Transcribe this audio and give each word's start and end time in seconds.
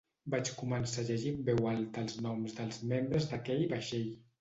Vaig 0.35 0.47
començar 0.61 1.03
a 1.03 1.05
llegir 1.09 1.35
en 1.35 1.45
veu 1.51 1.71
alta 1.73 2.07
els 2.07 2.19
noms 2.29 2.59
dels 2.63 2.83
membres 2.97 3.33
d’aquell 3.33 3.67
vaixell. 3.79 4.15